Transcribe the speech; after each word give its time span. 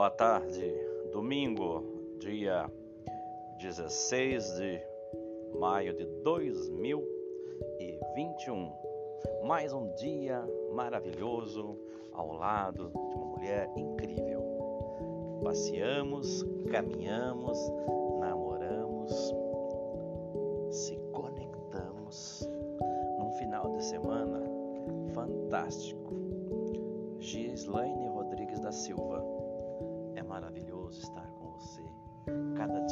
Boa 0.00 0.08
tarde, 0.08 0.64
domingo, 1.12 1.84
dia 2.20 2.72
16 3.58 4.54
de 4.54 4.80
maio 5.58 5.92
de 5.92 6.06
2021. 6.22 8.72
Mais 9.44 9.74
um 9.74 9.92
dia 9.96 10.42
maravilhoso 10.72 11.76
ao 12.14 12.32
lado 12.32 12.90
de 13.10 13.14
uma 13.14 13.26
mulher 13.26 13.70
incrível. 13.76 14.40
Passeamos, 15.44 16.46
caminhamos, 16.70 17.58
namoramos, 18.20 19.34
se 20.70 20.96
conectamos 21.12 22.48
num 23.18 23.32
final 23.32 23.70
de 23.76 23.84
semana 23.84 24.40
fantástico. 25.12 26.14
Gislaine 27.18 28.08
Rodrigues 28.08 28.60
da 28.60 28.72
Silva 28.72 29.39
estar 30.98 31.26
com 31.38 31.50
você 31.52 31.82
cada 32.56 32.80
dia. 32.86 32.89